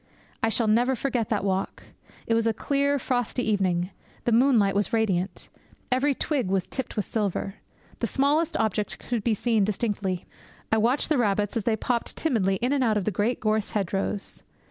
[0.41, 1.83] I shall never forget that walk!
[2.25, 3.91] It was a clear, frosty evening.
[4.23, 5.47] The moonlight was radiant.
[5.91, 7.57] Every twig was tipped with silver.
[7.99, 10.25] The smallest object could be seen distinctly.
[10.71, 13.73] I watched the rabbits as they popped timidly in and out of the great gorse
[13.73, 14.41] hedgerows.